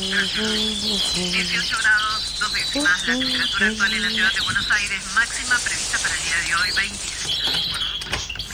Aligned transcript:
18 0.00 1.78
grados, 1.78 2.34
dos 2.40 2.52
décimas. 2.52 3.06
La 3.06 3.14
temperatura 3.16 3.66
actual 3.68 3.92
en 3.92 4.02
la 4.02 4.10
ciudad 4.10 4.32
de 4.32 4.40
Buenos 4.40 4.70
Aires, 4.72 5.04
máxima 5.14 5.56
prevista 5.58 5.98
para 5.98 6.14
el 6.16 6.22
día 6.22 6.36
de 6.46 6.54
hoy, 6.56 6.70
26. 6.76 8.44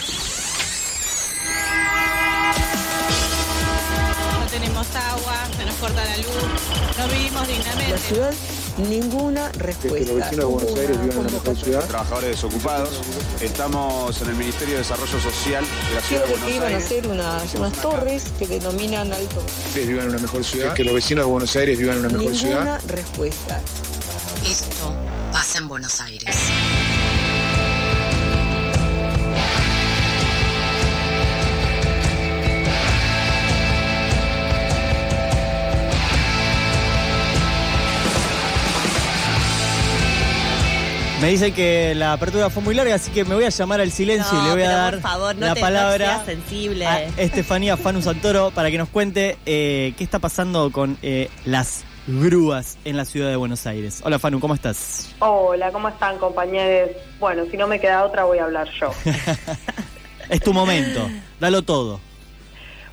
No 4.39 4.47
tenemos 4.51 4.87
agua, 4.95 5.49
se 5.57 5.65
nos 5.65 5.75
corta 5.77 6.05
la 6.05 6.17
luz, 6.19 6.27
no 6.99 7.09
vivimos 7.09 7.49
La 7.49 7.55
dignamente. 7.55 7.99
ciudad, 7.99 8.35
ninguna 8.89 9.51
respuesta. 9.53 9.99
que 9.99 10.05
los 10.07 10.17
vecinos 10.17 10.37
de 10.37 10.45
Buenos 10.45 10.79
Aires 10.79 11.01
vivan 11.03 11.11
en 11.11 11.19
una 11.19 11.31
mejor 11.31 11.57
ciudad. 11.57 11.85
trabajadores 11.89 12.31
desocupados. 12.31 13.01
Estamos 13.41 14.23
en 14.23 14.29
el 14.29 14.35
Ministerio 14.37 14.75
de 14.75 14.79
Desarrollo 14.81 15.21
Social 15.21 15.65
de 15.89 15.95
la 15.95 16.01
ciudad 16.01 16.25
de 16.25 16.31
Buenos 16.31 16.49
iban 16.51 16.63
a 16.63 16.67
Aires. 16.69 16.85
hacer 16.85 17.07
unas, 17.09 17.55
unas 17.55 17.73
torres 17.75 18.25
que 18.39 18.47
denominan 18.47 19.13
alto. 19.13 19.43
Que 19.75 19.81
vivan 19.87 20.05
en 20.05 20.11
una 20.11 20.19
mejor 20.21 20.45
ciudad. 20.45 20.75
Que 20.75 20.85
los 20.85 20.95
vecinos 20.95 21.25
de 21.25 21.31
Buenos 21.31 21.57
Aires 21.57 21.79
vivan 21.79 21.99
en 21.99 22.07
una 22.07 22.19
mejor 22.19 22.35
ciudad. 22.37 22.55
Ninguna 22.65 22.79
respuesta. 22.87 23.61
Esto 24.49 24.95
pasa 25.33 25.59
en 25.59 25.69
Buenos 25.69 26.01
Aires. 26.01 26.35
Me 41.21 41.29
dice 41.29 41.53
que 41.53 41.95
la 41.95 42.15
apertura 42.15 42.49
fue 42.49 42.63
muy 42.63 42.75
larga, 42.75 42.95
así 42.95 43.11
que 43.11 43.25
me 43.27 43.35
voy 43.35 43.45
a 43.45 43.51
llamar 43.51 43.81
al 43.81 43.93
silencio 43.93 44.41
y 44.41 44.45
le 44.47 44.53
voy 44.53 44.63
a 44.63 44.71
dar 44.71 44.93
por 44.95 45.03
favor, 45.03 45.37
no 45.37 45.47
la 45.47 45.55
te- 45.55 45.61
palabra 45.61 46.25
sensible. 46.25 46.87
a 46.87 47.03
Estefanía 47.19 47.77
Fanu 47.77 48.01
Santoro 48.01 48.51
para 48.53 48.71
que 48.71 48.79
nos 48.79 48.89
cuente 48.89 49.37
eh, 49.45 49.93
qué 49.99 50.05
está 50.05 50.19
pasando 50.19 50.73
con 50.73 50.97
eh, 51.03 51.29
las 51.45 51.85
grúas 52.07 52.79
en 52.87 52.97
la 52.97 53.05
ciudad 53.05 53.29
de 53.29 53.37
Buenos 53.37 53.67
Aires. 53.67 54.01
Hola 54.03 54.19
Fanu, 54.19 54.41
¿cómo 54.41 54.55
estás? 54.55 55.11
Hola, 55.19 55.71
¿cómo 55.73 55.91
están 55.91 56.17
compañeros? 56.17 56.91
Bueno, 57.19 57.45
si 57.51 57.59
no 57.59 57.67
me 57.67 57.79
queda 57.79 58.03
otra 58.05 58.25
voy 58.25 58.39
a 58.39 58.45
hablar 58.45 58.69
yo. 58.81 58.91
Es 60.31 60.41
tu 60.41 60.55
momento, 60.55 61.11
dalo 61.41 61.63
todo. 61.63 62.01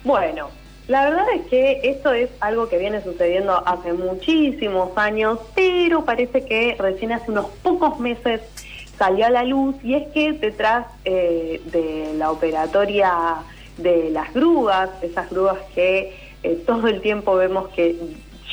Bueno, 0.04 0.50
la 0.88 1.04
verdad 1.04 1.26
es 1.36 1.46
que 1.48 1.82
esto 1.84 2.14
es 2.14 2.30
algo 2.40 2.70
que 2.70 2.78
viene 2.78 3.04
sucediendo 3.04 3.62
hace 3.68 3.92
muchísimos 3.92 4.98
años, 4.98 5.40
pero 5.54 6.06
parece 6.06 6.46
que 6.46 6.76
recién 6.80 7.12
hace 7.12 7.32
unos 7.32 7.48
pocos 7.62 8.00
meses 8.00 8.42
salió 8.98 9.26
a 9.26 9.30
la 9.30 9.44
luz 9.44 9.76
y 9.84 9.96
es 9.96 10.08
que 10.10 10.32
detrás 10.34 10.88
eh, 11.04 11.62
de 11.66 12.14
la 12.16 12.32
operatoria 12.32 13.14
de 13.78 14.10
las 14.12 14.34
grúas, 14.34 14.90
esas 15.02 15.30
grúas 15.30 15.58
que 15.76 16.16
eh, 16.44 16.64
todo 16.66 16.88
el 16.88 17.02
tiempo 17.02 17.36
vemos 17.36 17.68
que 17.70 17.96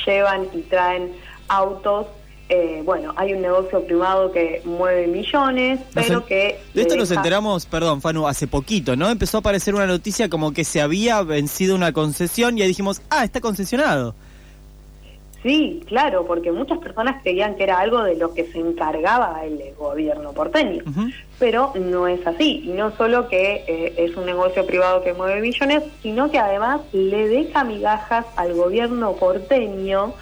llevan 0.05 0.47
y 0.53 0.61
traen 0.61 1.13
autos, 1.47 2.07
eh, 2.47 2.83
bueno, 2.85 3.13
hay 3.15 3.33
un 3.33 3.41
negocio 3.41 3.83
privado 3.85 4.31
que 4.31 4.61
mueve 4.65 5.07
millones, 5.07 5.79
pero 5.93 6.25
que... 6.25 6.59
De 6.73 6.83
esto 6.83 6.95
nos 6.95 7.09
enteramos, 7.09 7.65
perdón 7.65 8.01
Fanu, 8.01 8.27
hace 8.27 8.45
poquito, 8.45 8.95
¿no? 8.95 9.09
Empezó 9.09 9.37
a 9.37 9.39
aparecer 9.39 9.73
una 9.73 9.87
noticia 9.87 10.29
como 10.29 10.53
que 10.53 10.63
se 10.63 10.79
había 10.79 11.23
vencido 11.23 11.75
una 11.75 11.91
concesión 11.91 12.57
y 12.57 12.61
ahí 12.61 12.67
dijimos, 12.67 13.01
ah, 13.09 13.23
está 13.23 13.41
concesionado. 13.41 14.13
Sí, 15.41 15.83
claro, 15.85 16.25
porque 16.25 16.51
muchas 16.51 16.79
personas 16.79 17.21
creían 17.21 17.55
que 17.55 17.63
era 17.63 17.79
algo 17.79 18.01
de 18.01 18.15
lo 18.15 18.33
que 18.33 18.45
se 18.45 18.57
encargaba 18.57 19.45
el 19.45 19.75
gobierno 19.75 20.31
porteño, 20.31 20.83
pero 21.37 21.71
no 21.75 22.07
es 22.07 22.25
así. 22.25 22.63
Y 22.65 22.69
no 22.69 22.95
solo 22.97 23.27
que 23.27 23.63
eh, 23.67 23.93
es 23.95 24.15
un 24.17 24.25
negocio 24.25 24.65
privado 24.65 25.03
que 25.03 25.13
mueve 25.13 25.41
millones, 25.41 25.83
sino 26.01 26.31
que 26.31 26.39
además 26.39 26.81
le 26.93 27.27
deja 27.27 27.63
migajas 27.63 28.25
al 28.37 28.55
gobierno 28.55 29.13
porteño 29.13 30.13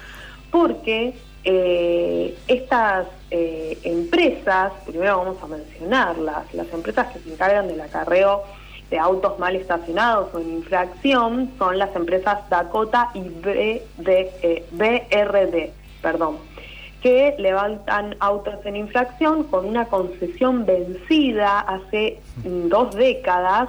porque 0.50 1.14
eh, 1.44 2.36
estas 2.48 3.06
eh, 3.30 3.78
empresas, 3.84 4.72
primero 4.86 5.18
vamos 5.18 5.42
a 5.42 5.46
mencionarlas, 5.46 6.52
las 6.54 6.72
empresas 6.72 7.12
que 7.12 7.18
se 7.18 7.32
encargan 7.32 7.68
del 7.68 7.80
acarreo 7.82 8.44
de 8.90 8.98
autos 8.98 9.38
mal 9.38 9.54
estacionados 9.54 10.34
o 10.34 10.40
en 10.40 10.54
infracción 10.54 11.50
son 11.58 11.78
las 11.78 11.94
empresas 11.96 12.48
Dakota 12.48 13.10
y 13.12 13.20
BD, 13.20 14.30
eh, 14.42 14.64
BRD, 14.70 15.72
perdón, 16.00 16.38
que 17.02 17.34
levantan 17.38 18.16
autos 18.20 18.64
en 18.64 18.76
infracción 18.76 19.44
con 19.44 19.66
una 19.66 19.86
concesión 19.86 20.64
vencida 20.64 21.60
hace 21.60 22.20
dos 22.44 22.94
décadas 22.94 23.68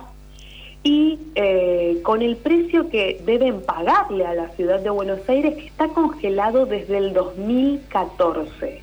y 0.86 1.18
eh, 1.34 2.00
con 2.04 2.22
el 2.22 2.36
precio 2.38 2.90
que 2.92 3.20
deben 3.26 3.60
pagarle 3.64 4.24
a 4.24 4.36
la 4.36 4.50
ciudad 4.50 4.80
de 4.80 4.92
Buenos 4.92 5.20
Aires 5.28 5.56
que 5.56 5.66
está 5.66 5.88
congelado 5.88 6.68
desde 6.68 7.00
el 7.00 7.12
2014. 7.12 8.82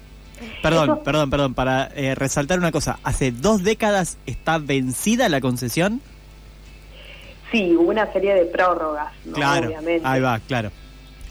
Perdón, 0.63 0.85
Eso- 0.91 1.03
perdón, 1.05 1.31
perdón, 1.31 1.55
para 1.55 1.91
eh, 1.95 2.17
resaltar 2.17 2.59
una 2.59 2.73
cosa, 2.73 2.99
¿hace 3.05 3.31
dos 3.31 3.63
décadas 3.63 4.19
está 4.27 4.59
vencida 4.59 5.29
la 5.29 5.41
concesión? 5.41 6.01
Sí, 7.53 7.77
hubo 7.77 7.91
una 7.91 8.13
serie 8.13 8.35
de 8.35 8.47
prórrogas, 8.47 9.13
¿no? 9.25 9.35
claro, 9.35 9.69
obviamente. 9.69 10.03
ahí 10.05 10.21
va, 10.21 10.41
claro. 10.41 10.71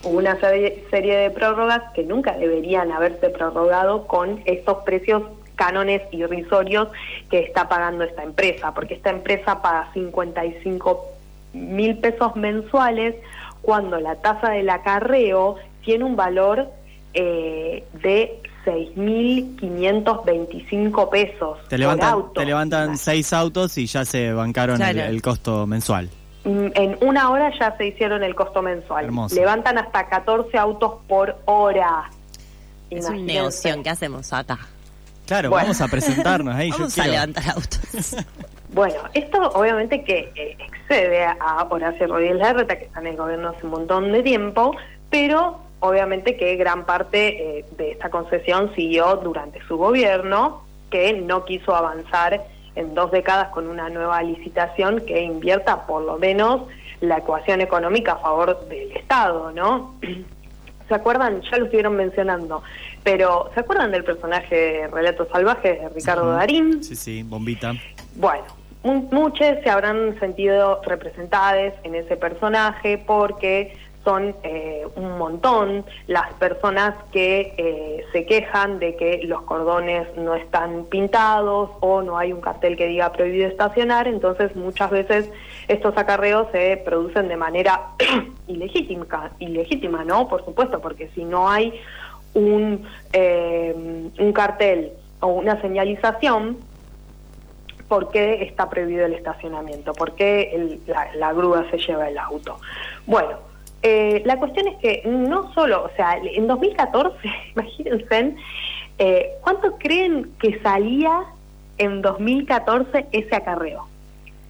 Hubo 0.04 0.20
una 0.20 0.40
serie, 0.40 0.86
serie 0.90 1.18
de 1.18 1.32
prórrogas 1.32 1.82
que 1.94 2.04
nunca 2.04 2.38
deberían 2.38 2.94
haberse 2.94 3.30
prorrogado 3.30 4.08
con 4.08 4.42
estos 4.46 4.78
precios 4.86 5.24
cánones 5.56 6.02
irrisorios 6.12 6.90
que 7.30 7.40
está 7.40 7.68
pagando 7.70 8.04
esta 8.04 8.24
empresa, 8.24 8.74
porque 8.74 8.94
esta 8.96 9.10
empresa 9.10 9.62
paga 9.62 9.90
55 9.94 11.06
mil 11.54 11.98
pesos 11.98 12.36
mensuales 12.36 13.16
cuando 13.62 14.00
la 14.00 14.16
tasa 14.16 14.50
del 14.52 14.70
acarreo 14.70 15.56
tiene 15.84 16.04
un 16.06 16.16
valor 16.16 16.68
eh, 17.14 17.84
de 18.02 18.40
6.525 18.66 21.10
pesos 21.10 21.58
Te 21.68 21.76
por 21.76 21.80
levantan, 21.80 22.10
auto. 22.10 22.40
te 22.40 22.46
levantan 22.46 22.98
seis 22.98 23.34
autos 23.34 23.78
y 23.78 23.86
ya 23.88 24.06
se 24.06 24.32
bancaron 24.34 24.82
el, 24.82 24.94
Claro. 24.96 25.10
el 25.12 25.22
costo 25.22 25.68
mensual. 25.68 26.10
Mm, 26.44 26.68
En 26.74 26.98
una 27.02 27.30
hora 27.32 27.52
ya 27.58 27.76
se 27.78 27.88
hicieron 27.88 28.24
el 28.24 28.36
costo 28.36 28.62
mensual. 28.62 29.06
Hermoso. 29.06 29.36
Levantan 29.36 29.78
hasta 29.78 30.08
14 30.08 30.58
autos 30.58 30.94
por 31.08 31.36
hora. 31.46 32.10
Es 32.90 33.08
un 33.08 33.26
negocio. 33.26 33.82
¿Qué 33.84 33.90
hacemos 33.90 34.32
acá? 34.34 34.60
Claro, 35.32 35.50
Bueno. 35.50 35.64
vamos 35.68 35.80
a 35.80 35.88
presentarnos 35.88 36.54
ahí. 36.54 36.70
yo 36.72 36.78
Vamos 36.80 36.92
a 37.00 37.04
quiero- 37.04 37.12
levantar 37.14 37.44
autos. 37.52 38.16
Bueno, 38.74 38.96
esto 39.14 39.38
obviamente 39.54 40.02
que 40.06 40.32
eh, 40.34 40.58
excede 40.66 41.26
a 41.26 41.68
Horacio 41.70 42.08
Rodríguez 42.08 42.38
Larreta, 42.38 42.78
que 42.78 42.86
está 42.86 43.02
en 43.02 43.08
el 43.08 43.18
gobierno 43.18 43.50
hace 43.50 43.66
un 43.66 43.72
montón 43.72 44.12
de 44.14 44.24
tiempo, 44.24 44.74
pero 45.10 45.60
obviamente 45.82 46.38
que 46.38 46.56
gran 46.56 46.86
parte 46.86 47.60
eh, 47.60 47.66
de 47.78 47.92
esta 47.92 48.10
concesión 48.10 48.74
siguió 48.74 49.18
durante 49.18 49.62
su 49.68 49.76
gobierno, 49.76 50.64
que 50.90 51.12
no 51.12 51.44
quiso 51.44 51.76
avanzar 51.76 52.46
en 52.76 52.96
dos 52.96 53.12
décadas 53.12 53.50
con 53.50 53.68
una 53.68 53.90
nueva 53.90 54.22
licitación 54.24 55.02
que 55.06 55.22
invierta 55.22 55.86
por 55.86 56.04
lo 56.04 56.18
menos 56.18 56.62
la 57.02 57.18
ecuación 57.18 57.60
económica 57.60 58.14
a 58.14 58.18
favor 58.20 58.68
del 58.70 58.92
Estado, 58.94 59.52
¿no? 59.52 59.96
¿Se 60.92 60.96
acuerdan? 60.96 61.42
Ya 61.50 61.58
lo 61.58 61.64
estuvieron 61.68 61.96
mencionando, 61.96 62.62
pero 63.02 63.50
¿se 63.54 63.62
acuerdan 63.62 63.92
del 63.92 64.04
personaje 64.04 64.54
de 64.54 64.88
Relatos 64.90 65.30
Salvajes 65.32 65.80
de 65.80 65.88
Ricardo. 65.88 66.30
Darín? 66.34 66.84
Sí, 66.84 66.98
sí, 66.98 67.24
bombita. 67.24 67.76
Bueno, 68.16 68.44
mu- 68.84 69.08
muchos 69.10 69.48
se 69.64 69.70
habrán 69.70 70.20
sentido 70.20 70.82
representadas 70.86 71.74
en 71.86 71.96
ese 71.96 72.18
personaje 72.18 72.98
porque 73.08 73.74
son 74.04 74.36
eh, 74.44 74.86
un 74.96 75.18
montón 75.18 75.86
las 76.08 76.34
personas 76.34 76.96
que 77.12 77.54
eh, 77.58 78.04
se 78.12 78.26
quejan 78.26 78.80
de 78.80 78.96
que 78.96 79.22
los 79.24 79.44
cordones 79.44 80.08
no 80.18 80.36
están 80.36 80.86
pintados 80.86 81.70
o 81.82 82.02
no 82.02 82.18
hay 82.18 82.34
un 82.34 82.42
cartel 82.42 82.76
que 82.78 82.88
diga 82.88 83.12
prohibido 83.12 83.48
estacionar, 83.48 84.08
entonces 84.08 84.56
muchas 84.56 84.90
veces 84.92 85.30
estos 85.68 85.98
acarreos 85.98 86.48
se 86.52 86.78
producen 86.78 87.28
de 87.28 87.38
manera 87.38 87.90
ilegítima, 88.48 89.32
ilegítima, 89.40 90.04
¿no? 90.04 90.28
Por 90.28 90.44
supuesto, 90.44 90.80
porque 90.82 91.10
si 91.10 91.24
no 91.24 91.50
hay 91.50 91.80
un, 92.34 92.88
eh, 93.14 94.10
un 94.18 94.34
cartel 94.34 94.94
o 95.20 95.28
una 95.28 95.62
señalización, 95.62 96.58
por 97.88 98.10
qué 98.10 98.44
está 98.44 98.70
prohibido 98.70 99.06
el 99.06 99.14
estacionamiento, 99.14 99.92
por 99.92 100.16
qué 100.16 100.80
la 101.16 101.34
grúa 101.34 101.66
se 101.70 101.78
lleva 101.78 102.08
el 102.08 102.18
auto. 102.18 102.58
Bueno, 103.06 103.51
eh, 103.84 104.22
la 104.26 104.38
cuestión 104.38 104.68
es 104.68 104.78
que 104.78 105.02
no 105.06 105.54
solo, 105.54 105.84
o 105.86 105.90
sea, 105.96 106.18
en 106.18 106.48
2014, 106.48 107.18
imagínense, 107.56 108.36
eh, 109.00 109.30
¿cuánto 109.42 109.78
creen 109.78 110.32
que 110.40 110.60
salía 110.62 111.24
en 111.78 112.02
2014 112.02 113.08
ese 113.12 113.36
acarreo? 113.36 113.88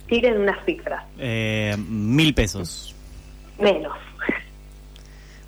Tiren 0.08 0.42
unas 0.42 0.64
cifras, 0.66 1.06
Eh, 1.18 1.76
mil 1.88 2.34
pesos. 2.34 2.94
menos. 3.58 3.94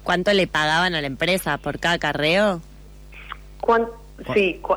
¿Cuánto 0.03 0.33
le 0.33 0.47
pagaban 0.47 0.95
a 0.95 1.01
la 1.01 1.07
empresa 1.07 1.57
por 1.57 1.79
cada 1.79 1.97
carreo? 1.97 2.61
¿Cuán- 3.61 3.87
sí, 4.33 4.59
cu- 4.61 4.75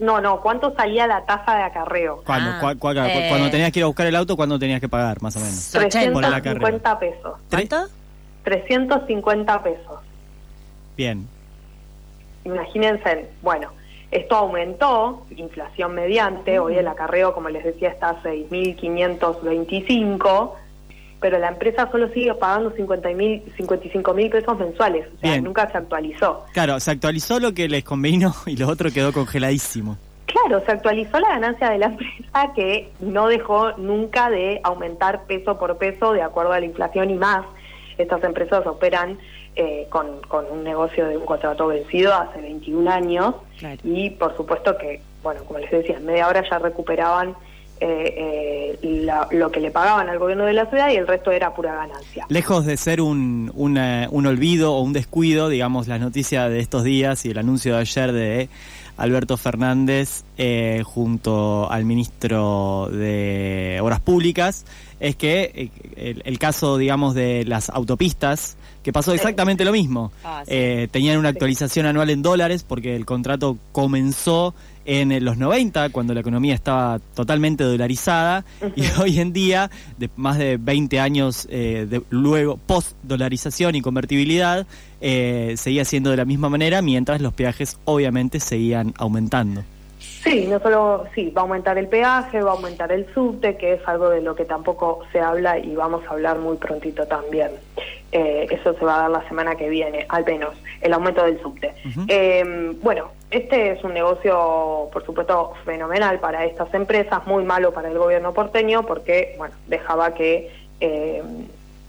no, 0.00 0.20
no, 0.20 0.40
¿cuánto 0.40 0.74
salía 0.74 1.06
la 1.06 1.24
tasa 1.26 1.56
de 1.56 1.62
acarreo? 1.64 2.22
Cuando, 2.24 2.50
Ah, 2.50 2.74
cua- 2.78 3.06
eh. 3.08 3.26
cuando 3.28 3.50
tenías 3.50 3.70
que 3.72 3.80
ir 3.80 3.84
a 3.84 3.86
buscar 3.88 4.06
el 4.06 4.16
auto, 4.16 4.36
¿cuándo 4.36 4.58
tenías 4.58 4.80
que 4.80 4.88
pagar, 4.88 5.20
más 5.22 5.36
o 5.36 5.40
menos? 5.40 5.74
Ochenta. 5.74 6.12
Por 6.12 6.24
el 6.24 6.34
acarreo. 6.34 6.60
350 6.60 6.98
pesos. 6.98 7.32
¿Cuánto? 7.50 7.88
350 8.44 9.62
pesos. 9.62 10.00
Bien. 10.96 11.28
Imagínense, 12.44 13.28
bueno, 13.42 13.72
esto 14.10 14.36
aumentó, 14.36 15.26
inflación 15.36 15.94
mediante, 15.94 16.58
hoy 16.60 16.76
el 16.76 16.86
acarreo, 16.86 17.32
como 17.34 17.48
les 17.48 17.64
decía, 17.64 17.88
está 17.88 18.10
a 18.10 18.22
6.525, 18.22 20.52
pero 21.20 21.38
la 21.38 21.48
empresa 21.48 21.90
solo 21.90 22.08
sigue 22.10 22.32
pagando 22.34 22.70
50 22.70 23.08
mil, 23.10 23.42
55 23.56 24.14
mil 24.14 24.30
pesos 24.30 24.56
mensuales, 24.58 25.06
o 25.06 25.18
sea, 25.20 25.32
Bien. 25.32 25.42
nunca 25.42 25.68
se 25.70 25.78
actualizó. 25.78 26.44
Claro, 26.52 26.78
se 26.78 26.90
actualizó 26.90 27.40
lo 27.40 27.54
que 27.54 27.66
les 27.68 27.82
convino 27.82 28.34
y 28.46 28.56
lo 28.56 28.68
otro 28.68 28.92
quedó 28.92 29.12
congeladísimo. 29.12 29.96
Claro, 30.26 30.62
se 30.64 30.70
actualizó 30.72 31.18
la 31.20 31.30
ganancia 31.30 31.70
de 31.70 31.78
la 31.78 31.86
empresa 31.86 32.52
que 32.54 32.92
no 33.00 33.28
dejó 33.28 33.72
nunca 33.78 34.28
de 34.30 34.60
aumentar 34.64 35.24
peso 35.24 35.58
por 35.58 35.78
peso 35.78 36.12
de 36.12 36.20
acuerdo 36.22 36.52
a 36.52 36.60
la 36.60 36.66
inflación 36.66 37.10
y 37.10 37.14
más. 37.14 37.44
Estas 37.98 38.22
empresas 38.24 38.66
operan 38.66 39.18
eh, 39.56 39.86
con, 39.90 40.20
con 40.28 40.44
un 40.50 40.64
negocio 40.64 41.06
de 41.06 41.16
un 41.16 41.24
contrato 41.24 41.68
vencido 41.68 42.12
hace 42.14 42.40
21 42.40 42.90
años 42.90 43.34
Claro. 43.58 43.78
y 43.84 44.10
por 44.10 44.36
supuesto 44.36 44.76
que, 44.76 45.00
bueno, 45.22 45.42
como 45.44 45.60
les 45.60 45.70
decía, 45.70 45.96
en 45.96 46.06
media 46.06 46.26
hora 46.28 46.42
ya 46.48 46.58
recuperaban 46.58 47.34
eh, 47.80 48.76
eh, 48.80 48.88
la- 49.04 49.26
lo 49.32 49.50
que 49.50 49.58
le 49.60 49.70
pagaban 49.72 50.08
al 50.08 50.18
gobierno 50.18 50.44
de 50.44 50.52
la 50.52 50.66
ciudad 50.66 50.90
y 50.90 50.96
el 50.96 51.06
resto 51.08 51.32
era 51.32 51.54
pura 51.54 51.74
ganancia. 51.74 52.24
Lejos 52.28 52.64
de 52.66 52.76
ser 52.76 53.00
un, 53.00 53.50
una- 53.54 54.06
un 54.12 54.26
olvido 54.26 54.74
o 54.74 54.80
un 54.80 54.92
descuido, 54.92 55.48
digamos, 55.48 55.88
las 55.88 56.00
noticias 56.00 56.48
de 56.50 56.60
estos 56.60 56.84
días 56.84 57.24
y 57.26 57.30
el 57.30 57.38
anuncio 57.38 57.74
de 57.74 57.80
ayer 57.80 58.12
de 58.12 58.48
Alberto 58.96 59.36
Fernández 59.36 60.24
eh, 60.38 60.82
junto 60.84 61.70
al 61.70 61.84
ministro 61.84 62.88
de 62.92 63.78
Obras 63.82 64.00
Públicas. 64.00 64.64
Es 65.00 65.16
que 65.16 65.50
eh, 65.54 65.70
el, 65.96 66.22
el 66.24 66.38
caso, 66.38 66.78
digamos, 66.78 67.14
de 67.14 67.44
las 67.44 67.70
autopistas, 67.70 68.56
que 68.84 68.92
pasó 68.92 69.12
exactamente 69.12 69.64
lo 69.64 69.72
mismo. 69.72 70.12
Ah, 70.22 70.42
sí. 70.44 70.52
Eh, 70.54 70.88
tenían 70.92 71.18
una 71.18 71.30
actualización 71.30 71.86
anual 71.86 72.10
en 72.10 72.22
dólares 72.22 72.64
porque 72.66 72.94
el 72.94 73.04
contrato 73.04 73.58
comenzó 73.72 74.54
en 74.84 75.12
eh, 75.12 75.20
los 75.20 75.36
90, 75.36 75.90
cuando 75.90 76.14
la 76.14 76.20
economía 76.20 76.54
estaba 76.54 77.00
totalmente 77.14 77.64
dolarizada, 77.64 78.44
y 78.76 78.84
hoy 79.00 79.20
en 79.20 79.32
día, 79.32 79.70
de 79.98 80.10
más 80.16 80.38
de 80.38 80.56
20 80.56 81.00
años 81.00 81.46
eh, 81.50 81.86
de, 81.88 82.02
luego, 82.10 82.58
post-dolarización 82.66 83.74
y 83.74 83.82
convertibilidad, 83.82 84.66
eh, 85.00 85.54
seguía 85.56 85.84
siendo 85.84 86.10
de 86.10 86.16
la 86.18 86.24
misma 86.24 86.48
manera, 86.48 86.82
mientras 86.82 87.20
los 87.20 87.32
peajes 87.32 87.78
obviamente 87.84 88.40
seguían 88.40 88.94
aumentando. 88.98 89.64
Sí, 90.24 90.46
no 90.46 90.58
solo, 90.58 91.04
sí, 91.14 91.30
va 91.36 91.42
a 91.42 91.44
aumentar 91.44 91.76
el 91.76 91.86
peaje, 91.86 92.42
va 92.42 92.52
a 92.52 92.54
aumentar 92.54 92.90
el 92.90 93.06
subte, 93.12 93.56
que 93.58 93.74
es 93.74 93.86
algo 93.86 94.08
de 94.08 94.22
lo 94.22 94.34
que 94.34 94.46
tampoco 94.46 95.00
se 95.12 95.20
habla 95.20 95.58
y 95.58 95.74
vamos 95.74 96.02
a 96.06 96.12
hablar 96.12 96.38
muy 96.38 96.56
prontito 96.56 97.06
también. 97.06 97.50
Eh, 98.10 98.46
eso 98.50 98.72
se 98.72 98.84
va 98.86 98.96
a 98.96 98.98
dar 99.02 99.10
la 99.10 99.28
semana 99.28 99.54
que 99.54 99.68
viene, 99.68 100.06
al 100.08 100.24
menos, 100.24 100.54
el 100.80 100.94
aumento 100.94 101.24
del 101.24 101.38
subte. 101.42 101.74
Eh, 102.08 102.72
bueno, 102.80 103.10
este 103.30 103.72
es 103.72 103.84
un 103.84 103.92
negocio, 103.92 104.88
por 104.90 105.04
supuesto, 105.04 105.52
fenomenal 105.66 106.18
para 106.20 106.46
estas 106.46 106.72
empresas, 106.72 107.26
muy 107.26 107.44
malo 107.44 107.74
para 107.74 107.88
el 107.88 107.98
gobierno 107.98 108.32
porteño, 108.32 108.86
porque, 108.86 109.34
bueno, 109.36 109.54
dejaba 109.66 110.14
que 110.14 110.50
eh, 110.80 111.22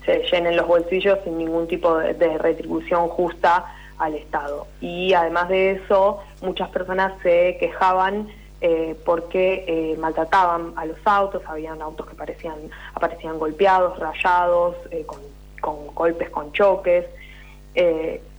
se 0.05 0.23
llenen 0.29 0.57
los 0.57 0.67
bolsillos 0.67 1.19
sin 1.23 1.37
ningún 1.37 1.67
tipo 1.69 1.97
de, 1.97 2.13
de 2.13 2.37
retribución 2.37 3.07
justa 3.07 3.65
al 3.97 4.15
Estado. 4.15 4.67
Y 4.81 5.13
además 5.13 5.49
de 5.49 5.71
eso, 5.71 6.19
muchas 6.41 6.69
personas 6.69 7.13
se 7.23 7.57
quejaban 7.59 8.27
eh, 8.61 8.95
porque 9.05 9.65
eh, 9.67 9.97
maltrataban 9.99 10.73
a 10.75 10.85
los 10.85 10.97
autos, 11.05 11.41
habían 11.45 11.81
autos 11.81 12.07
que 12.07 12.15
parecían, 12.15 12.55
aparecían 12.93 13.37
golpeados, 13.37 13.99
rayados, 13.99 14.75
eh, 14.91 15.03
con, 15.05 15.19
con 15.61 15.87
golpes, 15.93 16.29
con 16.29 16.51
choques. 16.51 17.05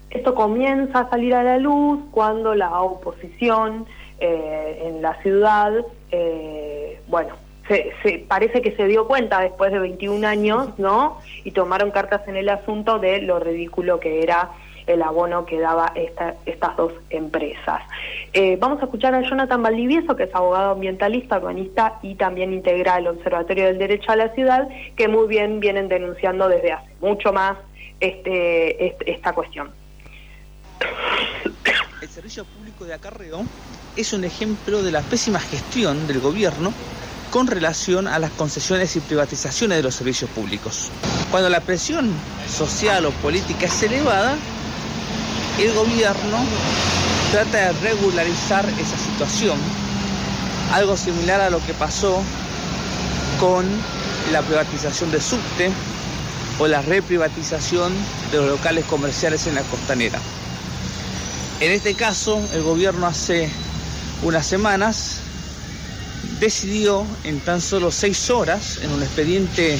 Esto 0.09 0.33
comienza 0.35 1.01
a 1.01 1.09
salir 1.09 1.35
a 1.35 1.43
la 1.43 1.57
luz 1.57 1.99
cuando 2.11 2.55
la 2.55 2.81
oposición 2.81 3.85
en 4.19 5.01
la 5.01 5.13
ciudad, 5.21 5.73
bueno, 7.07 7.35
se, 7.67 7.91
se- 8.01 8.19
parece 8.27 8.61
que 8.61 8.71
se 8.75 8.87
dio 8.87 9.05
cuenta 9.07 9.41
después 9.41 9.71
de 9.71 9.79
21 9.79 10.25
años, 10.27 10.69
¿no? 10.79 11.19
Y 11.43 11.51
tomaron 11.51 11.91
cartas 11.91 12.27
en 12.27 12.35
el 12.37 12.49
asunto 12.49 12.97
de 12.97 13.21
lo 13.21 13.39
ridículo 13.39 13.99
que 13.99 14.23
era 14.23 14.49
el 14.87 15.01
abono 15.03 15.45
que 15.45 15.59
daba 15.59 15.91
esta- 15.95 16.35
estas 16.45 16.75
dos 16.77 16.93
empresas. 17.09 17.81
Eh, 18.33 18.57
vamos 18.59 18.81
a 18.81 18.85
escuchar 18.85 19.13
a 19.13 19.21
Jonathan 19.21 19.61
Valdivieso, 19.61 20.15
que 20.15 20.23
es 20.23 20.33
abogado 20.35 20.71
ambientalista, 20.71 21.37
urbanista 21.37 21.99
y 22.01 22.15
también 22.15 22.53
integra 22.53 22.97
el 22.97 23.07
Observatorio 23.07 23.65
del 23.65 23.77
Derecho 23.77 24.11
a 24.11 24.15
la 24.15 24.33
Ciudad, 24.33 24.67
que 24.95 25.07
muy 25.07 25.27
bien 25.27 25.59
vienen 25.59 25.87
denunciando 25.89 26.47
desde 26.49 26.71
hace 26.71 26.89
mucho 27.01 27.31
más 27.33 27.57
este, 27.99 28.87
este- 28.87 29.11
esta 29.11 29.33
cuestión. 29.33 29.71
El 32.01 32.07
servicio 32.09 32.45
público 32.45 32.85
de 32.85 32.93
acarreo 32.93 33.41
es 33.95 34.13
un 34.13 34.23
ejemplo 34.23 34.83
de 34.83 34.91
la 34.91 35.01
pésima 35.01 35.39
gestión 35.39 36.07
del 36.07 36.19
gobierno 36.19 36.71
con 37.31 37.47
relación 37.47 38.07
a 38.07 38.19
las 38.19 38.31
concesiones 38.31 38.95
y 38.95 38.99
privatizaciones 38.99 39.77
de 39.77 39.83
los 39.83 39.95
servicios 39.95 40.29
públicos. 40.29 40.91
Cuando 41.31 41.49
la 41.49 41.59
presión 41.59 42.11
social 42.47 43.05
o 43.05 43.11
política 43.11 43.65
es 43.65 43.83
elevada, 43.83 44.35
el 45.59 45.73
gobierno 45.73 46.45
trata 47.31 47.57
de 47.57 47.73
regularizar 47.79 48.67
esa 48.79 48.97
situación, 48.97 49.57
algo 50.73 50.95
similar 50.95 51.41
a 51.41 51.49
lo 51.49 51.65
que 51.65 51.73
pasó 51.73 52.21
con 53.39 53.65
la 54.31 54.41
privatización 54.41 55.11
de 55.11 55.19
subte 55.19 55.71
o 56.59 56.67
la 56.67 56.81
reprivatización 56.81 57.93
de 58.31 58.37
los 58.37 58.49
locales 58.49 58.85
comerciales 58.85 59.47
en 59.47 59.55
la 59.55 59.61
costanera. 59.63 60.19
En 61.59 61.71
este 61.71 61.95
caso, 61.95 62.39
el 62.53 62.61
gobierno 62.61 63.07
hace 63.07 63.49
unas 64.21 64.45
semanas 64.45 65.17
decidió 66.39 67.05
en 67.23 67.39
tan 67.39 67.61
solo 67.61 67.91
seis 67.91 68.29
horas, 68.29 68.79
en 68.83 68.91
un 68.91 69.01
expediente 69.01 69.79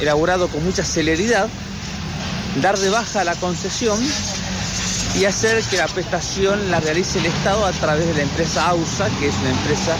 elaborado 0.00 0.48
con 0.48 0.64
mucha 0.64 0.84
celeridad, 0.84 1.48
dar 2.56 2.78
de 2.78 2.90
baja 2.90 3.24
la 3.24 3.34
concesión 3.36 3.98
y 5.18 5.24
hacer 5.24 5.62
que 5.64 5.76
la 5.76 5.86
prestación 5.86 6.70
la 6.70 6.80
realice 6.80 7.18
el 7.18 7.26
Estado 7.26 7.64
a 7.64 7.72
través 7.72 8.06
de 8.06 8.14
la 8.14 8.22
empresa 8.22 8.68
AUSA, 8.68 9.08
que 9.18 9.28
es 9.28 9.34
una 9.40 9.50
empresa 9.50 9.96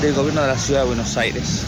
del 0.00 0.14
gobierno 0.14 0.42
de 0.42 0.48
la 0.48 0.58
ciudad 0.58 0.80
de 0.80 0.86
Buenos 0.86 1.16
Aires. 1.16 1.62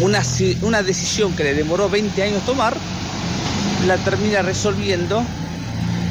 Una, 0.00 0.22
una 0.62 0.82
decisión 0.82 1.34
que 1.34 1.44
le 1.44 1.54
demoró 1.54 1.88
20 1.88 2.22
años 2.22 2.44
tomar, 2.44 2.76
la 3.86 3.96
termina 3.98 4.42
resolviendo 4.42 5.22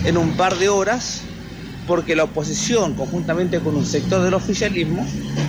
en 0.06 0.18
un 0.18 0.32
par 0.38 0.58
de 0.58 0.70
horas 0.70 1.22
porque 1.88 2.16
la 2.16 2.24
oposición, 2.24 2.96
conjuntamente 2.96 3.60
con 3.60 3.76
un 3.76 3.86
sector 3.86 4.24
del 4.24 4.34
oficialismo, 4.34 5.06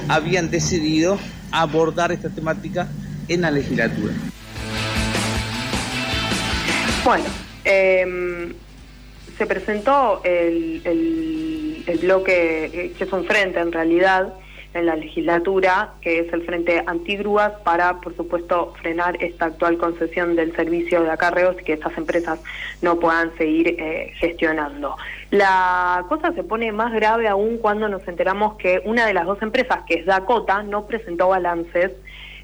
habían 0.08 0.50
decidido 0.50 1.18
abordar 1.50 2.12
esta 2.12 2.28
temática 2.28 2.88
en 3.28 3.40
la 3.40 3.50
legislatura. 3.50 4.12
Bueno, 7.04 7.24
eh, 7.66 8.52
se 9.36 9.46
presentó 9.46 10.22
el, 10.24 10.80
el- 10.84 11.98
bloque, 12.00 12.64
eh, 12.66 12.92
que 12.96 13.04
es 13.04 13.12
un 13.12 13.24
frente 13.24 13.58
en 13.60 13.72
realidad, 13.72 14.32
en 14.74 14.84
la 14.86 14.96
legislatura, 14.96 15.94
que 16.02 16.18
es 16.20 16.32
el 16.32 16.42
Frente 16.44 16.82
Antigrúas, 16.86 17.52
para, 17.64 18.00
por 18.02 18.14
supuesto, 18.14 18.74
frenar 18.82 19.16
esta 19.22 19.46
actual 19.46 19.78
concesión 19.78 20.36
del 20.36 20.54
servicio 20.54 21.02
de 21.02 21.10
acarreos 21.10 21.56
y 21.58 21.64
que 21.64 21.72
estas 21.72 21.96
empresas 21.96 22.38
no 22.82 23.00
puedan 23.00 23.34
seguir 23.38 23.68
eh, 23.78 24.12
gestionando. 24.16 24.96
La 25.30 26.04
cosa 26.10 26.32
se 26.32 26.42
pone 26.44 26.70
más 26.72 26.92
grave 26.92 27.26
aún 27.28 27.56
cuando 27.56 27.88
nos 27.88 28.06
enteramos 28.06 28.56
que 28.58 28.82
una 28.84 29.06
de 29.06 29.14
las 29.14 29.24
dos 29.24 29.40
empresas, 29.40 29.78
que 29.86 29.94
es 29.94 30.06
Dakota, 30.06 30.62
no 30.62 30.86
presentó 30.86 31.28
balances 31.28 31.92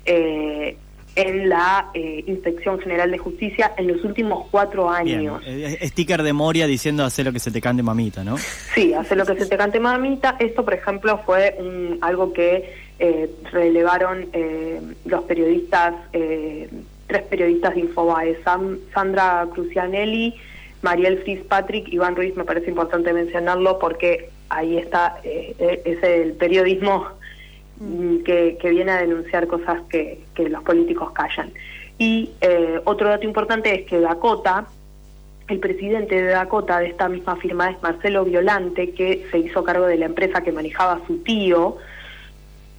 eh, 0.07 0.77
en 1.15 1.49
la 1.49 1.91
eh, 1.95 2.25
Inspección 2.27 2.79
General 2.81 3.11
de 3.11 3.19
Justicia 3.19 3.73
en 3.77 3.89
los 3.89 4.03
últimos 4.05 4.47
cuatro 4.51 4.91
Bien, 5.05 5.19
años. 5.21 5.43
eh, 5.47 5.79
sticker 5.89 6.23
de 6.23 6.33
Moria 6.33 6.67
diciendo 6.67 7.05
hacer 7.05 7.27
lo 7.27 7.33
que 7.33 7.39
se 7.39 7.51
te 7.51 7.61
cante 7.61 7.83
mamita, 7.83 8.25
¿no? 8.25 8.37
Sí, 8.75 8.95
hace 8.95 9.15
lo 9.17 9.27
que 9.27 9.37
se 9.39 9.47
te 9.47 9.57
cante 9.59 9.79
mamita. 9.79 10.37
Esto, 10.39 10.65
por 10.65 10.75
ejemplo, 10.75 11.21
fue 11.27 11.57
un- 11.59 11.99
algo 12.01 12.33
que 12.33 12.83
eh, 12.99 13.29
relevaron 13.51 14.29
eh, 14.33 14.81
los 15.07 15.25
periodistas, 15.25 15.95
eh, 16.13 16.69
tres 17.09 17.23
periodistas 17.23 17.75
de 17.75 17.81
Infobae, 17.81 18.37
Sam- 18.45 18.79
Sandra 18.95 19.47
Crucianelli, 19.53 20.35
Mariel 20.83 21.19
Fitzpatrick, 21.25 21.89
Iván 21.93 22.17
Ruiz, 22.17 22.35
me 22.37 22.45
parece 22.45 22.71
importante 22.71 23.13
mencionarlo 23.13 23.79
porque 23.79 24.31
ahí 24.49 24.79
está, 24.79 25.17
eh, 25.25 25.55
eh, 25.59 25.83
es 25.85 26.03
el 26.03 26.33
periodismo 26.35 27.07
que, 28.25 28.59
que 28.61 28.71
viene 28.71 28.93
a 28.93 29.01
denunciar 29.01 29.47
cosas 29.47 29.83
que, 29.89 30.25
los 30.37 30.63
políticos 30.63 31.13
callan. 31.13 31.53
Y 31.99 32.31
eh, 32.41 32.81
otro 32.85 33.09
dato 33.09 33.25
importante 33.25 33.75
es 33.75 33.87
que 33.87 34.01
Dakota, 34.01 34.67
el 35.49 35.59
presidente 35.59 36.15
de 36.23 36.29
Dakota, 36.29 36.79
de 36.79 36.89
esta 36.89 37.09
misma 37.09 37.37
firma, 37.37 37.71
es 37.71 37.83
Marcelo 37.83 38.25
Violante, 38.25 38.93
que 38.93 39.27
se 39.31 39.39
hizo 39.39 39.63
cargo 39.65 39.87
de 39.87 39.99
la 39.99 40.07
empresa 40.07 40.43
que 40.43 40.53
manejaba 40.53 41.01
su 41.07 41.19
tío, 41.19 41.77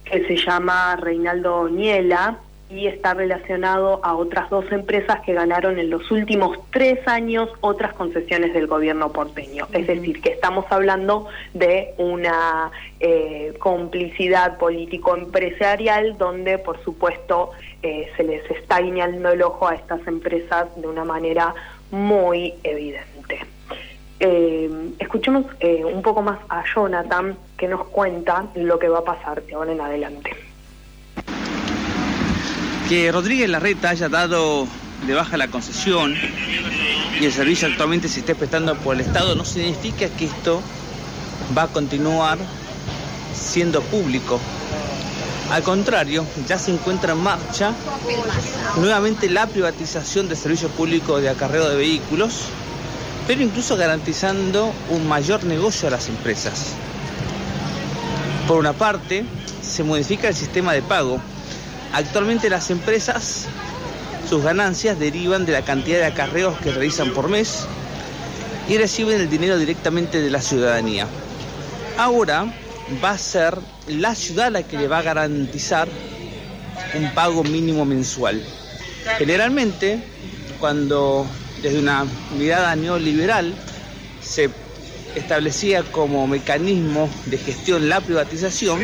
que 0.04 0.26
se 0.26 0.36
llama 0.36 0.96
Reinaldo 0.96 1.68
Niela, 1.68 2.38
y 2.70 2.86
está 2.86 3.14
relacionado 3.14 4.00
a 4.02 4.14
otras 4.16 4.48
dos 4.48 4.64
empresas 4.72 5.20
que 5.20 5.34
ganaron 5.34 5.78
en 5.78 5.90
los 5.90 6.10
últimos 6.10 6.58
tres 6.70 7.06
años 7.06 7.50
otras 7.60 7.92
concesiones 7.92 8.54
del 8.54 8.66
gobierno 8.66 9.12
porteño. 9.12 9.68
Es 9.72 9.86
decir, 9.86 10.20
que 10.22 10.30
estamos 10.30 10.64
hablando 10.70 11.28
de 11.52 11.94
una 11.98 12.70
eh, 13.00 13.54
complicidad 13.58 14.56
político-empresarial 14.58 16.16
donde, 16.16 16.58
por 16.58 16.82
supuesto, 16.82 17.50
eh, 17.82 18.10
se 18.16 18.24
les 18.24 18.50
está 18.50 18.80
guiñando 18.80 19.30
el 19.30 19.42
ojo 19.42 19.68
a 19.68 19.74
estas 19.74 20.06
empresas 20.06 20.68
de 20.80 20.88
una 20.88 21.04
manera 21.04 21.54
muy 21.90 22.54
evidente. 22.62 23.40
Eh, 24.20 24.70
escuchemos 25.00 25.44
un 25.60 26.00
poco 26.00 26.22
más 26.22 26.38
a 26.48 26.64
Jonathan 26.74 27.36
que 27.58 27.68
nos 27.68 27.84
cuenta 27.88 28.46
lo 28.54 28.78
que 28.78 28.88
va 28.88 29.00
a 29.00 29.04
pasar 29.04 29.42
de 29.42 29.54
ahora 29.54 29.72
en 29.72 29.80
adelante. 29.80 30.30
Que 32.88 33.10
Rodríguez 33.10 33.48
Larreta 33.48 33.90
haya 33.90 34.10
dado 34.10 34.68
de 35.06 35.14
baja 35.14 35.38
la 35.38 35.48
concesión 35.48 36.14
y 37.18 37.24
el 37.24 37.32
servicio 37.32 37.66
actualmente 37.66 38.08
se 38.08 38.20
esté 38.20 38.34
prestando 38.34 38.76
por 38.76 38.94
el 38.94 39.00
Estado 39.00 39.34
no 39.34 39.44
significa 39.44 40.08
que 40.08 40.26
esto 40.26 40.60
va 41.56 41.62
a 41.62 41.68
continuar 41.68 42.36
siendo 43.34 43.80
público. 43.82 44.38
Al 45.50 45.62
contrario, 45.62 46.26
ya 46.46 46.58
se 46.58 46.72
encuentra 46.72 47.14
en 47.14 47.20
marcha 47.22 47.72
nuevamente 48.76 49.30
la 49.30 49.46
privatización 49.46 50.28
del 50.28 50.36
servicio 50.36 50.68
público 50.68 51.20
de 51.20 51.30
acarreo 51.30 51.70
de 51.70 51.76
vehículos, 51.76 52.40
pero 53.26 53.42
incluso 53.42 53.76
garantizando 53.76 54.72
un 54.90 55.08
mayor 55.08 55.44
negocio 55.44 55.88
a 55.88 55.92
las 55.92 56.08
empresas. 56.08 56.72
Por 58.46 58.58
una 58.58 58.74
parte, 58.74 59.24
se 59.62 59.82
modifica 59.84 60.28
el 60.28 60.34
sistema 60.34 60.74
de 60.74 60.82
pago 60.82 61.18
Actualmente 61.94 62.50
las 62.50 62.70
empresas, 62.70 63.46
sus 64.28 64.42
ganancias 64.42 64.98
derivan 64.98 65.46
de 65.46 65.52
la 65.52 65.62
cantidad 65.62 65.98
de 65.98 66.06
acarreos 66.06 66.58
que 66.58 66.72
realizan 66.72 67.12
por 67.12 67.28
mes 67.28 67.66
y 68.68 68.76
reciben 68.78 69.20
el 69.20 69.30
dinero 69.30 69.56
directamente 69.58 70.20
de 70.20 70.28
la 70.28 70.42
ciudadanía. 70.42 71.06
Ahora 71.96 72.52
va 73.02 73.10
a 73.10 73.18
ser 73.18 73.56
la 73.86 74.16
ciudad 74.16 74.50
la 74.50 74.64
que 74.64 74.76
le 74.76 74.88
va 74.88 74.98
a 74.98 75.02
garantizar 75.02 75.86
un 76.94 77.14
pago 77.14 77.44
mínimo 77.44 77.84
mensual. 77.84 78.42
Generalmente, 79.18 80.02
cuando 80.58 81.24
desde 81.62 81.78
una 81.78 82.06
mirada 82.36 82.74
neoliberal 82.74 83.54
se 84.20 84.50
establecía 85.14 85.82
como 85.82 86.26
mecanismo 86.26 87.08
de 87.26 87.38
gestión 87.38 87.88
la 87.88 88.00
privatización, 88.00 88.80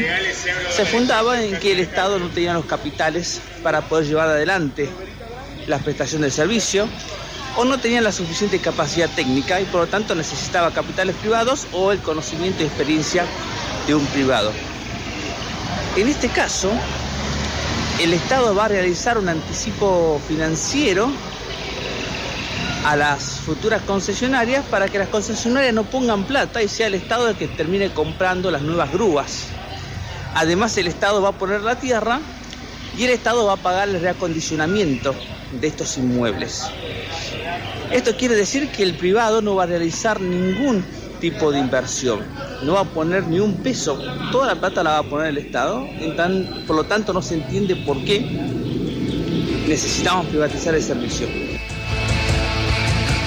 se 0.70 0.84
fundaba 0.86 1.42
en 1.42 1.58
que 1.58 1.72
el 1.72 1.80
Estado 1.80 2.18
no 2.18 2.28
tenía 2.28 2.54
los 2.54 2.66
capitales 2.66 3.40
para 3.62 3.82
poder 3.82 4.06
llevar 4.06 4.28
adelante 4.28 4.88
la 5.66 5.78
prestación 5.78 6.22
del 6.22 6.32
servicio 6.32 6.88
o 7.56 7.64
no 7.64 7.78
tenía 7.78 8.00
la 8.00 8.12
suficiente 8.12 8.58
capacidad 8.58 9.08
técnica 9.10 9.60
y 9.60 9.64
por 9.64 9.82
lo 9.82 9.86
tanto 9.88 10.14
necesitaba 10.14 10.72
capitales 10.72 11.16
privados 11.16 11.66
o 11.72 11.92
el 11.92 11.98
conocimiento 11.98 12.62
y 12.62 12.66
experiencia 12.66 13.24
de 13.86 13.94
un 13.94 14.06
privado. 14.06 14.52
En 15.96 16.08
este 16.08 16.28
caso, 16.28 16.70
el 18.00 18.12
Estado 18.12 18.54
va 18.54 18.66
a 18.66 18.68
realizar 18.68 19.18
un 19.18 19.28
anticipo 19.28 20.20
financiero 20.26 21.10
a 22.84 22.96
las 22.96 23.40
futuras 23.40 23.82
concesionarias 23.82 24.64
para 24.66 24.88
que 24.88 24.98
las 24.98 25.08
concesionarias 25.08 25.74
no 25.74 25.84
pongan 25.84 26.24
plata 26.24 26.62
y 26.62 26.68
sea 26.68 26.86
el 26.86 26.94
Estado 26.94 27.28
el 27.28 27.36
que 27.36 27.46
termine 27.46 27.90
comprando 27.90 28.50
las 28.50 28.62
nuevas 28.62 28.92
grúas. 28.92 29.46
Además 30.34 30.76
el 30.78 30.86
Estado 30.86 31.20
va 31.20 31.30
a 31.30 31.32
poner 31.32 31.60
la 31.60 31.78
tierra 31.78 32.20
y 32.96 33.04
el 33.04 33.10
Estado 33.10 33.44
va 33.44 33.54
a 33.54 33.56
pagar 33.56 33.88
el 33.88 34.00
reacondicionamiento 34.00 35.14
de 35.60 35.66
estos 35.66 35.98
inmuebles. 35.98 36.64
Esto 37.90 38.16
quiere 38.16 38.34
decir 38.34 38.68
que 38.70 38.82
el 38.82 38.94
privado 38.94 39.42
no 39.42 39.56
va 39.56 39.64
a 39.64 39.66
realizar 39.66 40.20
ningún 40.20 40.84
tipo 41.20 41.52
de 41.52 41.58
inversión, 41.58 42.20
no 42.62 42.74
va 42.74 42.80
a 42.80 42.84
poner 42.84 43.26
ni 43.26 43.40
un 43.40 43.56
peso, 43.56 44.00
toda 44.32 44.46
la 44.46 44.54
plata 44.54 44.82
la 44.82 44.90
va 44.90 44.98
a 44.98 45.02
poner 45.02 45.26
el 45.26 45.38
Estado, 45.38 45.86
por 46.66 46.76
lo 46.76 46.84
tanto 46.84 47.12
no 47.12 47.20
se 47.20 47.34
entiende 47.34 47.76
por 47.76 48.02
qué 48.04 48.20
necesitamos 49.68 50.26
privatizar 50.26 50.74
el 50.74 50.82
servicio 50.82 51.49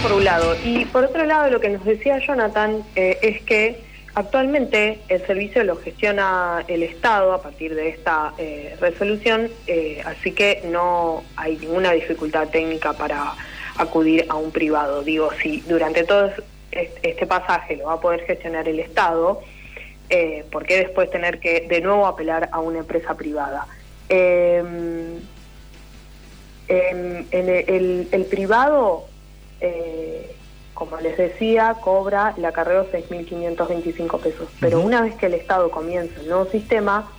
por 0.03 0.11
un 0.11 0.25
lado. 0.25 0.55
Y 0.65 0.83
por 0.85 1.05
otro 1.05 1.25
lado, 1.25 1.49
lo 1.49 1.61
que 1.61 1.69
nos 1.69 1.85
decía 1.85 2.19
Jonathan 2.19 2.83
eh, 2.97 3.17
es 3.21 3.41
que 3.43 3.79
actualmente 4.15 4.99
el 5.07 5.25
servicio 5.25 5.63
lo 5.63 5.77
gestiona 5.77 6.65
el 6.67 6.83
Estado 6.83 7.31
a 7.31 7.41
partir 7.41 7.73
de 7.73 7.87
esta 7.87 8.33
eh, 8.37 8.75
resolución, 8.81 9.49
eh, 9.65 10.03
así 10.05 10.33
que 10.33 10.61
no 10.65 11.23
hay 11.37 11.55
ninguna 11.55 11.93
dificultad 11.93 12.49
técnica 12.49 12.91
para 12.91 13.33
acudir 13.77 14.25
a 14.27 14.35
un 14.35 14.51
privado. 14.51 15.03
Digo, 15.03 15.29
si 15.41 15.61
durante 15.61 16.03
todo 16.03 16.31
este 16.69 17.25
pasaje 17.25 17.77
lo 17.77 17.85
va 17.85 17.93
a 17.93 18.01
poder 18.01 18.25
gestionar 18.25 18.67
el 18.67 18.81
Estado, 18.81 19.41
¿por 20.51 20.65
qué 20.65 20.79
después 20.79 21.09
tener 21.11 21.39
que 21.39 21.61
de 21.61 21.79
nuevo 21.79 22.05
apelar 22.07 22.49
a 22.51 22.59
una 22.59 22.79
empresa 22.79 23.15
privada? 23.15 23.67
Em, 24.09 25.17
em, 26.67 27.25
en 27.31 27.49
el, 27.49 28.07
el 28.11 28.25
privado 28.25 29.07
eh, 29.63 30.35
como 30.73 30.97
les 30.97 31.17
decía, 31.17 31.77
cobra 31.81 32.33
el 32.37 32.43
acarreo 32.43 32.85
6.525 32.91 34.19
pesos. 34.19 34.49
Pero 34.59 34.81
una 34.81 35.01
vez 35.01 35.15
que 35.15 35.27
el 35.27 35.35
Estado 35.35 35.71
comienza 35.71 36.19
el 36.19 36.27
nuevo 36.27 36.45
sistema, 36.45 37.09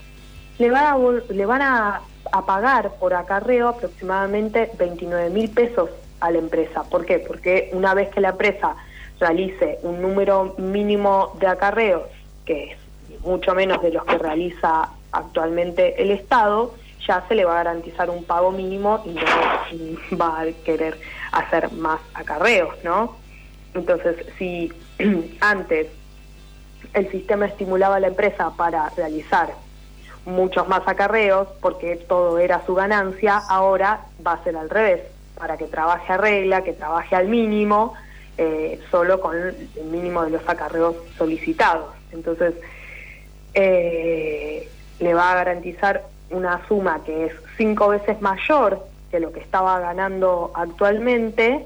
le, 0.58 0.68
a, 0.68 0.96
le 1.30 1.46
van 1.46 1.62
a, 1.62 2.02
pagar 2.46 2.96
por 2.98 3.14
acarreo 3.14 3.68
aproximadamente 3.68 4.70
29.000 4.76 5.54
pesos 5.54 5.90
a 6.20 6.30
la 6.30 6.38
empresa. 6.38 6.82
¿Por 6.84 7.06
qué? 7.06 7.20
Porque 7.20 7.70
una 7.72 7.94
vez 7.94 8.10
que 8.10 8.20
la 8.20 8.30
empresa 8.30 8.76
realice 9.20 9.78
un 9.82 10.02
número 10.02 10.54
mínimo 10.58 11.32
de 11.38 11.46
acarreos, 11.46 12.02
que 12.44 12.72
es 12.72 13.20
mucho 13.20 13.54
menos 13.54 13.80
de 13.82 13.92
los 13.92 14.04
que 14.04 14.18
realiza 14.18 14.90
actualmente 15.12 16.02
el 16.02 16.10
Estado, 16.10 16.74
ya 17.06 17.24
se 17.28 17.34
le 17.34 17.44
va 17.44 17.52
a 17.52 17.64
garantizar 17.64 18.10
un 18.10 18.24
pago 18.24 18.50
mínimo 18.50 19.02
y 19.04 19.10
no 19.10 20.16
va 20.18 20.40
a 20.40 20.46
querer 20.64 20.98
hacer 21.32 21.70
más 21.72 22.00
acarreos, 22.14 22.74
¿no? 22.82 23.16
Entonces, 23.74 24.16
si 24.38 24.72
antes 25.40 25.88
el 26.92 27.10
sistema 27.10 27.46
estimulaba 27.46 27.96
a 27.96 28.00
la 28.00 28.08
empresa 28.08 28.50
para 28.56 28.88
realizar 28.90 29.54
muchos 30.24 30.66
más 30.68 30.82
acarreos, 30.86 31.48
porque 31.60 31.96
todo 31.96 32.38
era 32.38 32.64
su 32.64 32.74
ganancia, 32.74 33.42
ahora 33.48 34.06
va 34.26 34.34
a 34.34 34.44
ser 34.44 34.56
al 34.56 34.70
revés, 34.70 35.02
para 35.36 35.56
que 35.56 35.66
trabaje 35.66 36.12
a 36.12 36.16
regla, 36.16 36.62
que 36.62 36.72
trabaje 36.72 37.16
al 37.16 37.28
mínimo, 37.28 37.94
eh, 38.38 38.80
solo 38.90 39.20
con 39.20 39.36
el 39.36 39.68
mínimo 39.90 40.22
de 40.22 40.30
los 40.30 40.48
acarreos 40.48 40.96
solicitados. 41.18 41.94
Entonces, 42.12 42.54
eh, 43.54 44.68
le 45.00 45.14
va 45.14 45.32
a 45.32 45.34
garantizar 45.34 46.04
una 46.34 46.66
suma 46.66 47.02
que 47.04 47.26
es 47.26 47.32
cinco 47.56 47.88
veces 47.88 48.20
mayor 48.20 48.86
que 49.10 49.20
lo 49.20 49.32
que 49.32 49.40
estaba 49.40 49.78
ganando 49.78 50.50
actualmente 50.54 51.64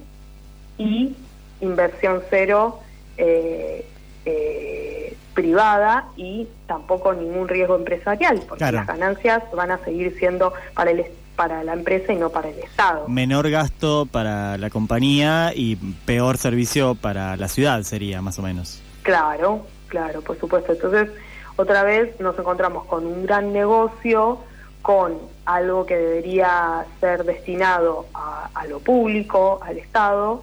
y 0.77 1.17
inversión 1.61 2.23
cero 2.29 2.79
eh, 3.17 3.87
eh, 4.25 5.17
privada 5.35 6.09
y 6.17 6.47
tampoco 6.67 7.15
ningún 7.15 7.49
riesgo 7.49 7.77
empresarial, 7.77 8.43
porque 8.49 8.71
las 8.71 8.87
ganancias 8.87 9.43
van 9.55 9.71
a 9.71 9.79
seguir 9.79 10.17
siendo 10.19 10.53
para 10.75 10.91
el 10.91 11.07
para 11.37 11.63
la 11.63 11.73
empresa 11.73 12.13
y 12.13 12.17
no 12.17 12.31
para 12.31 12.49
el 12.49 12.59
Estado. 12.59 13.07
Menor 13.07 13.49
gasto 13.49 14.07
para 14.11 14.59
la 14.59 14.71
compañía 14.71 15.53
y 15.55 15.77
peor 16.05 16.37
servicio 16.37 16.97
para 16.97 17.37
la 17.37 17.47
ciudad 17.47 17.81
sería, 17.85 18.21
más 18.21 18.41
o 18.41 18.43
menos. 18.43 18.83
Claro, 19.03 19.65
claro, 19.87 20.21
por 20.21 20.37
supuesto. 20.37 20.73
Entonces, 20.73 21.09
otra 21.55 21.85
vez 21.85 22.19
nos 22.19 22.37
encontramos 22.37 22.87
con 22.87 23.07
un 23.07 23.25
gran 23.25 23.53
negocio 23.53 24.41
con 24.89 25.19
algo 25.45 25.85
que 25.85 25.99
debería 25.99 26.87
ser 26.99 27.23
destinado 27.25 28.07
a, 28.15 28.65
lo 28.71 28.81
público, 28.81 29.61
al 29.63 29.77
Estado, 29.77 30.43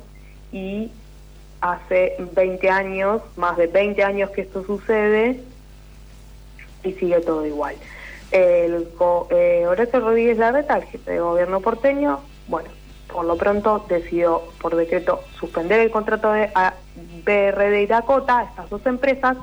y 0.51 0.91
hace 1.61 2.15
20 2.19 2.69
años, 2.69 3.23
más 3.37 3.57
de 3.57 3.65
20 3.65 4.03
años 4.03 4.29
que 4.29 4.41
esto 4.41 4.63
sucede, 4.63 5.41
y 6.83 6.91
sigue 6.93 7.21
todo 7.21 7.43
igual. 7.43 7.73
Eh, 8.31 9.65
Horacio 9.67 9.99
Rodríguez 9.99 10.37
Larreta, 10.37 10.77
el 10.77 10.83
jefe 10.83 11.13
de 11.13 11.19
gobierno 11.21 11.59
porteño, 11.61 12.19
bueno, 12.47 12.69
por 13.11 13.25
lo 13.25 13.37
pronto 13.37 13.83
decidió 13.89 14.43
por 14.61 14.75
decreto 14.75 15.21
suspender 15.39 15.79
el 15.79 15.89
contrato 15.89 16.31
de 16.31 16.51
BRD 17.23 17.81
y 17.81 17.87
Dakota, 17.87 18.43
estas 18.43 18.69
dos 18.69 18.85
empresas, 18.85 19.37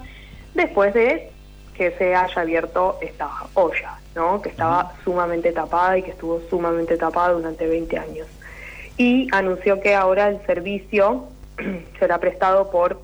después 0.54 0.94
de 0.94 1.31
que 1.74 1.90
se 1.92 2.14
haya 2.14 2.40
abierto 2.40 2.98
esta 3.00 3.28
olla. 3.54 3.98
¿no? 4.14 4.42
que 4.42 4.50
estaba 4.50 4.92
sumamente 5.04 5.52
tapada 5.52 5.96
y 5.96 6.02
que 6.02 6.10
estuvo 6.10 6.38
sumamente 6.50 6.98
tapada 6.98 7.32
durante 7.32 7.66
20 7.66 7.98
años. 7.98 8.26
Y 8.98 9.26
anunció 9.32 9.80
que 9.80 9.94
ahora 9.94 10.28
el 10.28 10.44
servicio 10.44 11.28
será 11.98 12.18
prestado 12.18 12.70
por 12.70 13.00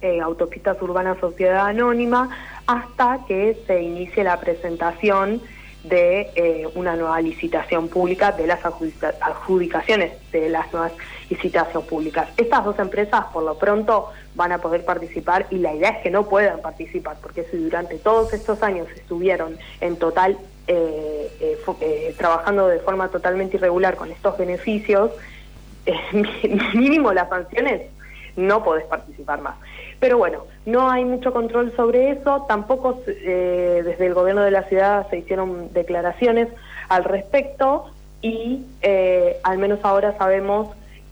eh, 0.00 0.20
Autopistas 0.20 0.80
Urbanas 0.80 1.18
Sociedad 1.18 1.66
Anónima 1.66 2.30
hasta 2.66 3.20
que 3.28 3.58
se 3.66 3.82
inicie 3.82 4.24
la 4.24 4.40
presentación 4.40 5.42
de 5.84 6.30
eh, 6.34 6.66
una 6.74 6.96
nueva 6.96 7.20
licitación 7.20 7.88
pública, 7.88 8.32
de 8.32 8.46
las 8.46 8.64
adjudica- 8.64 9.14
adjudicaciones 9.20 10.12
de 10.32 10.48
las 10.48 10.72
nuevas 10.72 10.92
licitaciones 11.28 11.88
públicas. 11.88 12.28
Estas 12.36 12.64
dos 12.64 12.78
empresas 12.78 13.26
por 13.32 13.42
lo 13.42 13.56
pronto 13.56 14.10
van 14.34 14.52
a 14.52 14.58
poder 14.58 14.84
participar 14.84 15.46
y 15.50 15.58
la 15.58 15.74
idea 15.74 15.90
es 15.90 16.02
que 16.02 16.10
no 16.10 16.28
puedan 16.28 16.60
participar, 16.60 17.16
porque 17.20 17.44
si 17.44 17.56
durante 17.56 17.96
todos 17.98 18.32
estos 18.32 18.62
años 18.62 18.88
estuvieron 18.94 19.58
en 19.80 19.96
total 19.96 20.38
eh, 20.66 21.30
eh, 21.40 21.58
eh, 21.80 22.14
trabajando 22.16 22.68
de 22.68 22.78
forma 22.80 23.08
totalmente 23.08 23.56
irregular 23.56 23.96
con 23.96 24.10
estos 24.10 24.36
beneficios, 24.38 25.10
eh, 25.86 25.94
mínimo 26.74 27.12
las 27.12 27.28
sanciones, 27.28 27.82
no 28.36 28.62
podés 28.62 28.84
participar 28.84 29.40
más. 29.40 29.56
Pero 29.98 30.18
bueno, 30.18 30.44
no 30.64 30.90
hay 30.90 31.04
mucho 31.04 31.32
control 31.32 31.74
sobre 31.74 32.10
eso, 32.10 32.44
tampoco 32.48 33.02
desde 33.04 34.06
el 34.06 34.14
gobierno 34.14 34.42
de 34.42 34.52
la 34.52 34.62
ciudad 34.64 35.08
se 35.10 35.18
hicieron 35.18 35.72
declaraciones 35.72 36.48
al 36.88 37.02
respecto 37.02 37.86
y 38.22 38.64
al 39.42 39.58
menos 39.58 39.80
ahora 39.82 40.16
sabemos 40.16 40.68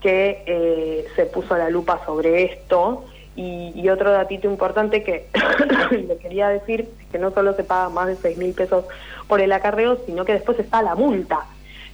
que 0.06 0.44
eh, 0.46 1.04
se 1.16 1.26
puso 1.26 1.56
la 1.56 1.68
lupa 1.68 2.00
sobre 2.06 2.44
esto. 2.44 3.04
Y, 3.34 3.72
y 3.74 3.88
otro 3.90 4.12
datito 4.12 4.48
importante 4.48 5.02
que 5.02 5.26
le 5.90 6.16
quería 6.18 6.48
decir 6.48 6.88
es 7.00 7.06
que 7.10 7.18
no 7.18 7.32
solo 7.32 7.54
se 7.54 7.64
paga 7.64 7.88
más 7.88 8.06
de 8.06 8.14
6 8.16 8.38
mil 8.38 8.54
pesos 8.54 8.84
por 9.26 9.40
el 9.40 9.50
acarreo, 9.52 9.98
sino 10.06 10.24
que 10.24 10.32
después 10.34 10.58
está 10.60 10.80
la 10.80 10.94
multa. 10.94 11.40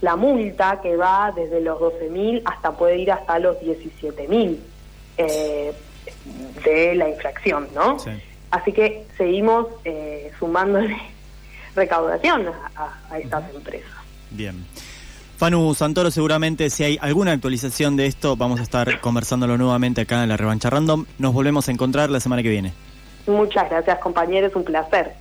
La 0.02 0.14
multa 0.16 0.80
que 0.82 0.94
va 0.96 1.32
desde 1.34 1.60
los 1.62 1.80
12 1.80 2.10
mil 2.10 2.42
hasta 2.44 2.72
puede 2.72 2.98
ir 2.98 3.10
hasta 3.10 3.38
los 3.38 3.58
17 3.60 4.28
mil 4.28 4.60
eh, 5.16 5.72
de 6.64 6.94
la 6.94 7.08
infracción, 7.08 7.68
¿no? 7.74 7.98
Sí. 7.98 8.10
Así 8.50 8.72
que 8.72 9.06
seguimos 9.16 9.68
eh, 9.86 10.30
sumándole 10.38 10.96
recaudación 11.74 12.46
a, 12.48 12.70
a- 12.76 12.98
a 13.14 13.18
estas 13.18 13.42
empresas. 13.54 13.90
Bien. 14.30 14.64
Fanu 15.42 15.74
Santoro, 15.74 16.12
seguramente 16.12 16.70
si 16.70 16.84
hay 16.84 16.98
alguna 17.00 17.32
actualización 17.32 17.96
de 17.96 18.06
esto, 18.06 18.36
vamos 18.36 18.60
a 18.60 18.62
estar 18.62 19.00
conversándolo 19.00 19.58
nuevamente 19.58 20.02
acá 20.02 20.22
en 20.22 20.28
la 20.28 20.36
revancha 20.36 20.70
random. 20.70 21.04
Nos 21.18 21.34
volvemos 21.34 21.66
a 21.66 21.72
encontrar 21.72 22.10
la 22.10 22.20
semana 22.20 22.44
que 22.44 22.48
viene. 22.48 22.72
Muchas 23.26 23.68
gracias 23.68 23.98
compañeros, 23.98 24.54
un 24.54 24.62
placer. 24.62 25.16